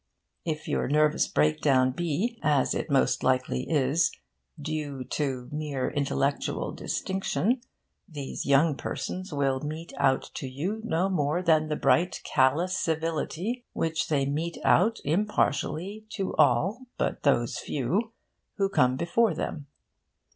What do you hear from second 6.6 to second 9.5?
distinction, these young persons